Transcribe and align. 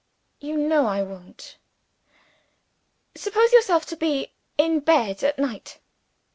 "You 0.39 0.57
know 0.57 0.87
I 0.87 1.03
won't." 1.03 1.59
"Suppose 3.13 3.53
yourself 3.53 3.85
to 3.85 3.95
be 3.95 4.33
in 4.57 4.79
bed 4.79 5.21
at 5.21 5.37
night." 5.37 5.77